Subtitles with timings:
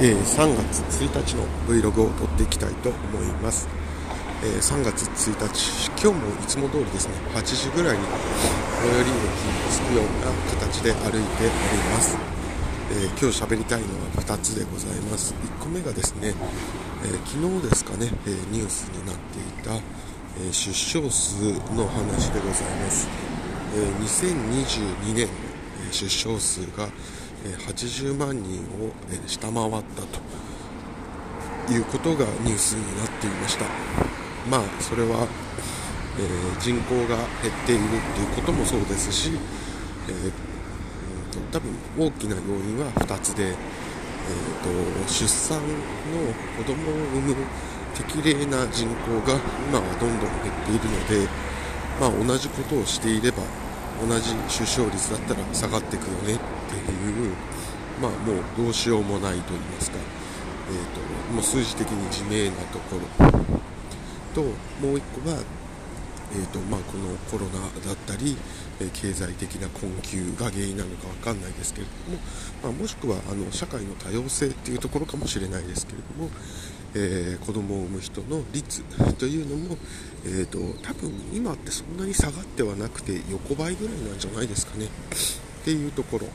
[0.00, 3.68] えー、3月1日の Vlog を撮っていきたいと思います、
[4.42, 8.04] えー、3月1日今日もいつも通りですね8時ぐらいに
[8.82, 11.22] 最寄り駅に着くような形で歩いており
[11.92, 12.16] ます、
[12.90, 15.34] えー、今日喋りたいのは2つでございます。
[15.34, 16.34] 1個目がですね、
[17.04, 19.74] え昨日ですかね、えニュースになっていた、
[20.40, 23.08] え出生数の話でございます、
[23.74, 25.28] え2022年
[25.90, 26.88] 出生数が
[27.48, 28.92] 80万人を
[29.26, 33.64] 下回ったということがニュースになっていました。
[34.50, 35.26] まあそれは、
[36.18, 37.82] え、人口が減っている
[38.14, 39.30] ということもそうですし、
[40.08, 40.32] えー、
[41.52, 43.54] 多分大きな要因は2つで、えー
[45.04, 45.64] と、出産の
[46.58, 47.36] 子供を産む
[47.94, 49.38] 適齢な人口が
[49.68, 51.28] 今はどんどん減っているので、
[52.00, 53.38] まあ、同じことをしていれば
[54.06, 57.34] 同じ出生率だったら下がっていくよねっていう
[58.00, 59.98] まあもうどうしようもないと言いますか、
[60.68, 63.52] えーと、もう数字的に自明なところ。
[64.34, 65.36] ともう1個は、
[66.34, 68.36] えーとまあ、このコロナだったり、
[68.80, 72.18] え経済的な困窮が原因なのか分かんないですけれども、
[72.62, 76.30] まあ、もしくはあの社会の多様性っていうところかもしれないですけれども、
[76.94, 78.82] えー、子供を産む人の率
[79.18, 79.76] というのも、
[80.24, 84.86] えーと、多分今ってそんなに下がってはなくて横ばいぐらいなんじゃないですかね。
[84.86, 84.88] っ
[85.64, 86.26] ていうところ。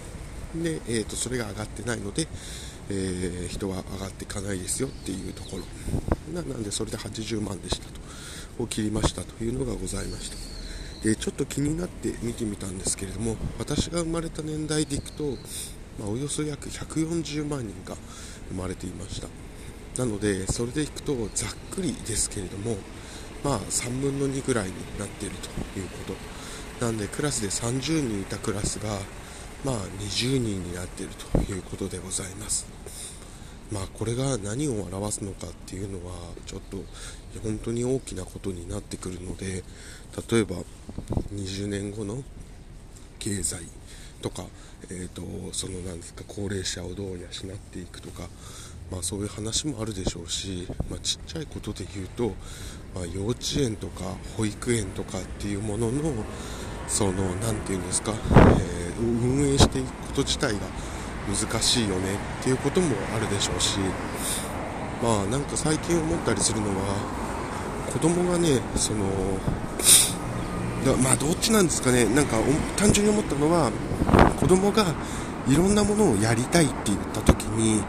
[0.64, 2.28] で、えーと、それが上がってないので、
[2.90, 5.64] えー、人は上がっていかないですよっていうところ。
[6.34, 7.98] ななんでそれで80万でしたと。
[8.60, 10.38] を切りましたというのがございました。
[11.04, 15.38] でちょっと気になって見てみたんですけれども私が生まれた年代でいくと、
[16.00, 17.96] まあ、およそ約140万人が
[18.50, 19.28] 生まれていました。
[20.02, 22.78] なのでそれでいくとざっくりですけれども
[23.44, 26.14] まあ3分の2ぐらいになっているというこ
[26.80, 26.86] と。
[26.86, 29.00] なんでクラスで30人いたクラスが
[29.66, 32.68] まあ、20人になっているということでございます。
[33.72, 36.14] まあ、これが何を表すのかっていうのは
[36.46, 36.78] ちょっと
[37.44, 39.64] 本当に大きなことになってくるので
[40.32, 40.56] 例えば
[41.34, 42.24] 20年後の
[43.20, 43.64] 経済
[44.22, 44.44] とか、
[44.90, 45.22] えーと、
[45.52, 48.30] そのなんですか高齢者をどう養っていくとか、
[48.90, 52.30] まあ、そういう話もあるでしょうし、まあ、ちっちゃいことで言うと、
[52.96, 56.14] まあ、幼稚園とか保育園とかっていうものの
[56.88, 57.12] その
[57.42, 58.14] 何て言うんですか、
[58.60, 60.60] えー運営していくこと自体が
[61.28, 63.80] 難しいよねっていうこともあるでしょうし
[65.04, 66.74] まあなんか最近思ったりするのは
[67.92, 69.06] 子供がねその
[70.86, 72.38] だまあどっちなんですかねなんか
[72.76, 73.72] 単純に思ったのは
[74.40, 74.86] 子供が
[75.48, 77.84] いろんなものをやりたいって言った時に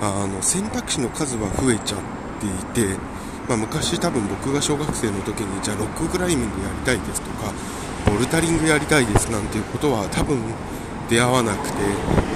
[0.00, 2.00] あの選択肢の数は増えちゃっ
[2.74, 2.96] ていて、
[3.48, 7.52] まあ、昔多分僕が小学生の時にじゃあロッククライミングやりたいですとか
[8.06, 10.38] ボルタリングやりたいですなんていうことは多分
[11.08, 12.30] 出会わなくて。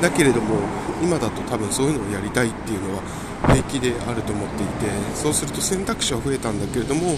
[0.00, 0.60] だけれども
[1.02, 3.02] 今だと多分そういうのをやりたいっていうのは
[3.48, 7.16] 平気であると思っていてそうすると選択肢は増えたんだけれども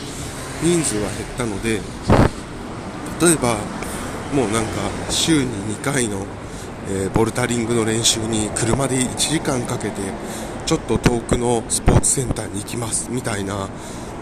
[0.62, 1.80] 人数は減ったので
[3.20, 3.56] 例えば
[4.34, 4.70] もうなんか
[5.10, 6.26] 週に2回の、
[6.90, 10.00] えー、ボルタリングの練習に車で1時間かけて
[10.66, 13.68] ちょっと遠くのスポーツセンターに行きますみたいな、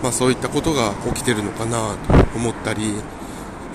[0.02, 2.94] まあ、そういったことが起きてるのかなと思ったり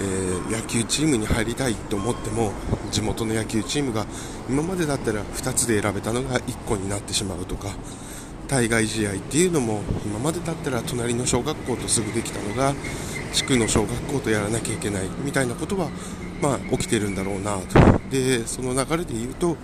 [0.02, 2.52] えー、野球チームに入りたいと思っても
[2.92, 4.06] 地元の野球チームが
[4.50, 7.70] 今までだったら2つで選べたのが1個になってしまうとか
[8.48, 12.74] 対外試合っていうのも今までだったら隣の小学校とすぐできたのが
[13.32, 15.90] 地区の小学校とやらなきゃいけないみたいなことは、
[16.42, 18.02] まあ、起きてるんだろうなと。
[18.10, 19.56] でその流れで言うと、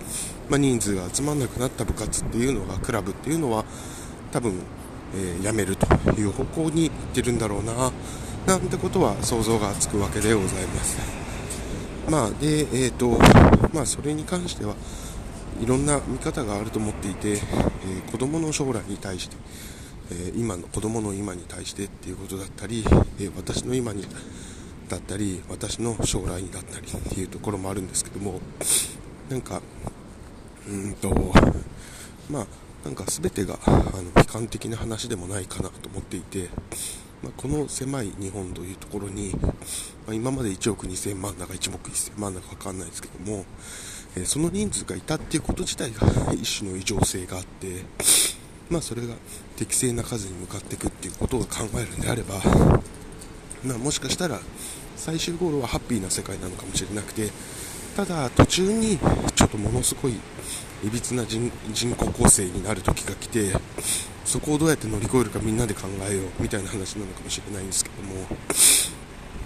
[0.48, 3.66] まあ、人数が集まらなくなった部活っていうのがクラブっていうのは
[4.32, 4.54] 多分、
[5.14, 7.92] えー、やめるという方向に行ってるんだろうな。
[8.48, 10.96] なんてことは想像がつくわけでございます。
[12.08, 13.18] まあ、で、えーと
[13.74, 14.74] まあ、それに関しては
[15.60, 19.36] いろんな見方があると思っていて、えー、子供の将来に対して、
[20.12, 22.82] えー、今の子供の今に対してっていうことだったり、
[23.20, 24.06] え、私の今に
[24.88, 28.40] だったり私の将来にだったりっていうところもあるんですけども
[29.28, 29.60] なんか
[30.66, 31.10] うんと
[32.30, 32.46] まあ
[32.82, 36.48] なんか全てがあの悲観的な話でもないかなと思っていて
[37.22, 39.32] まあ、この狭い日本というところに、
[40.06, 43.44] まあ、今まで1億2000万だか1億1000万だか分かんないですけども、
[44.16, 47.84] えー、その人数がいたっていうこと自体が 一種の異常性があって、
[48.70, 49.14] まあ、それが
[49.56, 52.40] 適正な数に向かっていくっていうことを考えるんであれば、
[53.64, 54.40] まあ、もしかしたら
[54.96, 57.30] 最終ゴールはハッピーな世界なのかもしれなくて
[57.96, 58.98] ただ途中に
[59.34, 60.12] ちょっとものすごい
[60.84, 61.50] いびつな人
[61.96, 63.52] 口構成になる時が来て
[64.28, 68.26] そこをどうやって乗り越えるかみんなで考えようみたいな話なのかもしれないんですけども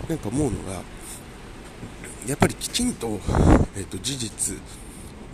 [0.09, 0.83] なんか思うのが
[2.27, 3.21] やっぱりきちんと,、
[3.77, 4.57] えーと、事実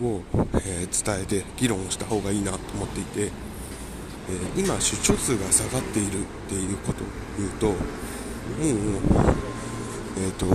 [0.02, 0.20] を、
[0.66, 7.06] えー、伝えて議論をした方がいいなと思っていて、えー、今出生数が下がっているっていうことを
[7.38, 7.76] 言うともう、
[10.18, 10.46] えーと、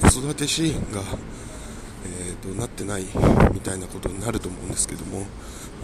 [0.00, 1.02] 子育て支援が、
[2.06, 3.04] えーと、となってない
[3.52, 5.26] みたいなことになると思うんですけども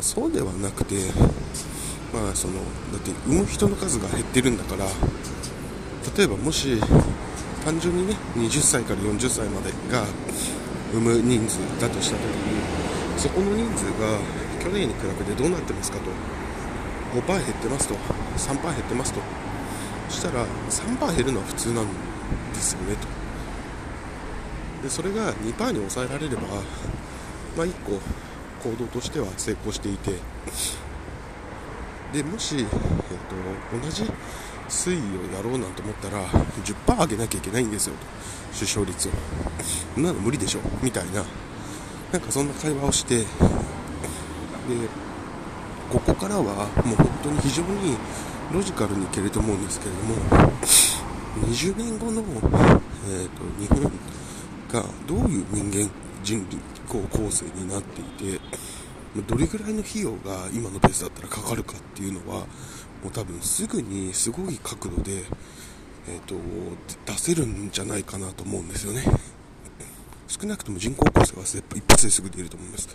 [0.00, 0.96] そうではなくて、
[2.12, 4.84] まあ、そのだって産む人の数が減ってるんだから
[6.16, 6.76] 例えばもし
[7.64, 10.04] 単純にね20歳から40歳までが
[10.92, 12.60] 産む人数だとした時に
[13.16, 14.18] そこの人数が
[14.60, 16.10] 去年に比べてどうなってますかと
[17.20, 17.94] 5%減ってますと
[18.36, 19.20] 3%減ってますと
[20.08, 21.86] そしたら3%減るのは普通なん
[22.52, 23.06] ですよねと。
[24.82, 26.42] でそれが2%に抑えられれば、
[27.56, 27.92] まあ、1個
[28.68, 30.12] 行動としては成功していて
[32.12, 32.76] でもし、えーと、
[33.80, 34.04] 同じ
[34.68, 36.24] 推移をやろうなんて思ったら
[36.64, 38.06] 10%上げなきゃいけないんですよと。
[38.56, 39.12] 出生率を。
[39.94, 41.24] そんなの無理でしょみたいな。
[42.12, 43.24] なんかそんな会話をしてで
[45.92, 47.96] ここからはもう本当に非常に
[48.52, 50.52] ロジカルにいけると思うんですけれども
[51.46, 52.22] 20年後の、
[53.08, 53.82] えーと、日本
[54.72, 55.90] がどういう人間
[56.24, 56.44] 人
[56.88, 58.04] 口構成になってい
[58.34, 58.40] て
[59.16, 62.46] どれぐらいの費用が今のペースだったらかかるかっていうのは
[63.02, 65.24] もう多分すぐにすごい角度で、
[66.08, 66.36] えーと、
[67.06, 69.04] 出せるんじゃないかなと思うんですよね。
[70.28, 71.42] 少なくとも人口構成は
[71.74, 72.88] 一発ですぐ出ると思います。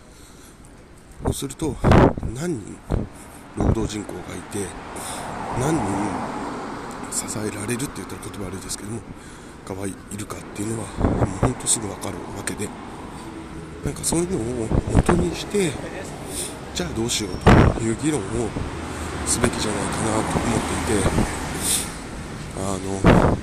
[1.23, 1.75] そうすると
[2.33, 2.77] 何人
[3.57, 4.65] 労働人口がいて
[5.59, 5.83] 何人
[7.11, 9.01] 支えられるって言ったら言葉悪いですけども
[9.67, 12.69] がいるかっていうのはもうほんとすぐ分かるわけで。
[13.85, 15.71] なんかそういうのを元にして
[16.73, 17.37] じゃあどうしよう
[17.75, 18.23] という議論を
[19.27, 21.07] すべきじゃないかなと思っていて
[22.57, 23.35] あの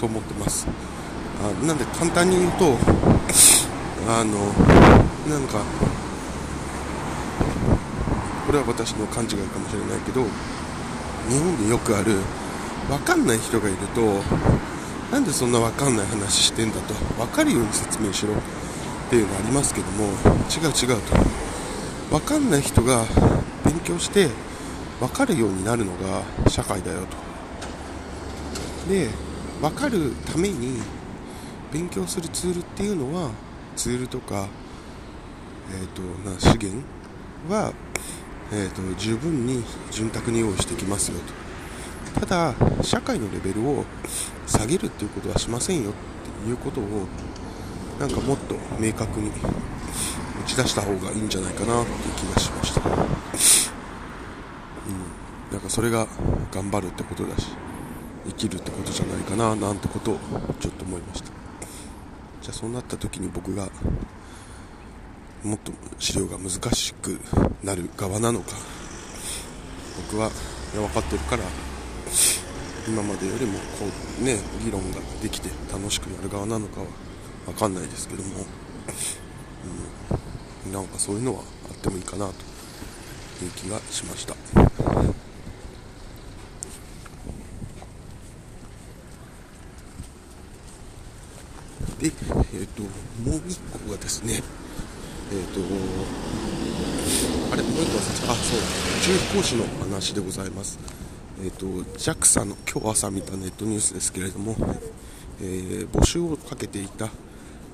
[0.00, 0.66] と思ってます。
[1.42, 2.76] あなんで簡単に言うと
[4.08, 4.32] あの
[5.32, 5.62] なんか
[8.46, 10.24] これは私の勘違いかもしれないけど
[11.28, 12.16] 日本でよくある
[12.88, 14.20] 分かんない人がいると
[15.12, 18.34] なんでそんな分かんない話してんだと分かるように説明しろ。
[19.10, 21.16] っていうのありますけども違う違うと。
[22.16, 23.04] 分かんない人が
[23.64, 24.28] 勉強して
[25.00, 27.00] 分かるようになるのが社会だよ
[28.86, 28.88] と。
[28.88, 29.08] で
[29.60, 30.80] 分かるために
[31.72, 33.32] 勉強するツールっていうのは
[33.74, 34.46] ツールとか、
[35.72, 36.80] えーと、な資源
[37.48, 37.72] は、
[38.52, 41.18] えーと、十分に潤沢に用意してきますよ
[42.14, 42.20] と。
[42.20, 42.54] ただ
[42.84, 43.84] 社会のレベルを
[44.46, 45.92] 下げるっていうことはしませんよっ
[46.44, 46.84] ていうことを
[48.00, 49.32] なんかもっと明確に打
[50.46, 52.80] ち出した方がいいんじゃないかなっていう気がしました。
[52.80, 52.96] うん。
[55.52, 56.06] なんかそれが
[56.50, 57.48] 頑張るってことだし
[58.26, 60.18] 生きるってことじゃないかななんてことを
[60.60, 61.26] ちょっと思いました。
[62.40, 63.68] じゃあそうなった時に僕が
[65.44, 67.20] もっと資料が難しく
[67.62, 68.56] なる側なのか
[70.10, 70.30] 僕は
[70.72, 71.42] 分かってるから
[72.88, 73.84] 今までよりもこ
[74.20, 76.86] うね議論ができて楽しくやる側なのかは
[77.46, 78.28] 分かんないですけども、
[80.66, 81.40] うん、なんかそういうのは
[81.70, 82.32] あってもいいかなと
[83.44, 84.34] いう気がしました。
[92.00, 94.42] で、えっ、ー、と、もう1個がですね、
[95.30, 95.60] えっ、ー、と、
[97.52, 98.32] あれ、もう1個忘れた。
[98.32, 100.78] あ、そう、宇宙飛行士の話でございます。
[101.42, 101.66] えっ、ー、と、
[101.98, 104.56] JAXA の今日朝見たネットニュースですけれども、
[105.42, 107.10] えー、募集をかけていた、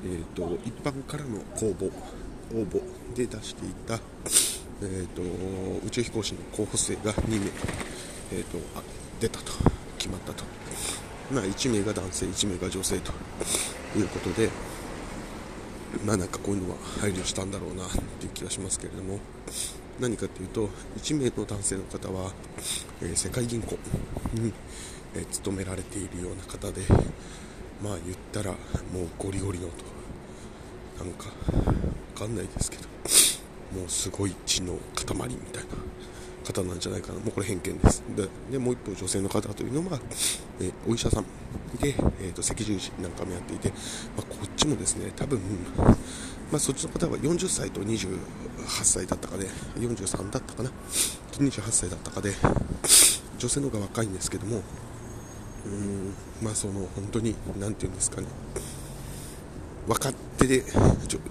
[0.05, 1.91] えっ、と、一般からの公募、
[2.55, 2.83] 応募
[3.15, 3.95] で出していた、
[4.83, 5.23] えっ、と、
[5.87, 7.47] 宇宙飛行士の候補生が2名、
[8.33, 8.83] えっ、とあ、
[9.21, 9.53] 出たと、
[9.99, 10.45] 決まったと。
[11.33, 13.13] まあ、1名が男性、1名が女性と
[13.99, 14.51] いうことで、
[16.05, 17.89] まあなんかこういうのは配慮したんだろうなっ
[18.19, 19.19] ていう気がしますけれども、
[19.99, 22.33] 何かというと、1名の男性の方は、
[23.01, 23.79] えー、世界銀行
[24.35, 24.53] に、
[25.15, 26.83] えー、勤められているような方で、
[27.83, 28.57] まあ言ったらも
[29.03, 31.33] うゴリゴリのと、なんか、わ
[32.15, 32.85] かんないですけど、
[33.79, 35.71] もうすごい血の塊みたいな
[36.47, 38.03] 方なんじゃないかな、もうこれ偏見です。
[38.51, 40.01] で、もう一方、女性の方というのは、
[40.61, 41.25] え、お医者さん
[41.81, 43.75] で、えーと、赤十字なんかもやっていて、ま
[44.19, 45.41] あ、こっちもですね、多分、
[46.51, 48.19] まあ、そっちの方は40歳と28
[48.85, 50.71] 歳だったかで、43だったかな、
[51.33, 52.35] 28歳だったかで、
[53.39, 54.63] 女性の方が若いんですけども、
[55.67, 58.27] うーん、まあ、その本当に、なんていうんですかね、
[59.87, 60.65] 分かってで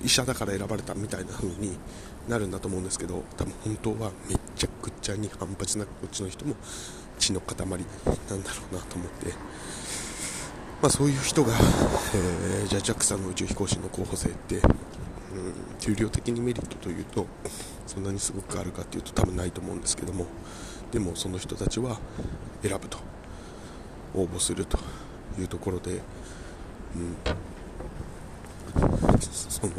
[0.03, 1.77] 医者だから選ばれたみたいな風に
[2.29, 6.55] なるんだと思うんですけど多分本当はめちゃくちゃに反発なくこっちの人も
[7.19, 7.85] 血の塊なんだろ
[8.71, 9.27] うなと思って、
[10.81, 11.53] まあ、そういう人が、
[12.15, 14.61] えー、じゃあ JAXA の宇宙飛行士の候補生って
[15.35, 17.27] うん、給料的にメリットというと
[17.85, 20.25] そんなにすごくあるかっていうと多分ないと思うんですけども。
[20.91, 21.99] でもその人たちは
[22.61, 23.14] 選ぶと。
[24.15, 24.79] 応募すると
[25.39, 26.01] いうところで、
[26.95, 27.17] うん、
[29.21, 29.73] その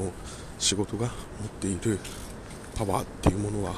[0.59, 1.12] 仕事が持
[1.47, 1.99] っている
[2.76, 3.75] パワーっていうものは、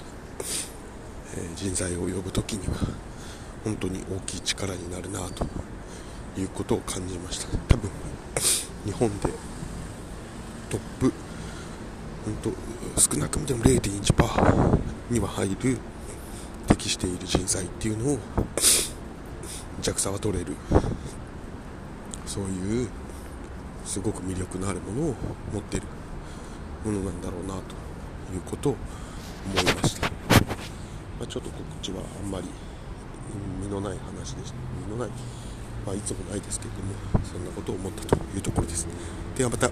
[1.37, 2.75] えー、人材を呼ぶ時には
[3.65, 5.47] 本当に大きい力になるなと
[6.37, 7.57] いうことを感じました。
[7.69, 7.91] 多分
[8.85, 9.29] 日本で
[10.71, 11.12] トップ
[12.25, 12.55] 本
[12.95, 14.79] 当少なくても0.1%
[15.11, 15.79] には入る
[16.67, 18.19] 適している人材っていうのを
[19.88, 20.54] JAXA は取れる。
[22.26, 22.88] そういう
[23.85, 25.14] すごく魅力のあるものを
[25.52, 25.87] 持っている
[26.85, 28.76] ものなんだろうなということを
[29.47, 30.12] 思いました、ま
[31.23, 32.45] あ、ちょっと告知はあんまり
[33.62, 35.11] 身のない話でした身のない
[35.87, 38.87] まあ、いつもないですけれどもそんなことを思ったというところです。
[39.37, 39.71] ではまた。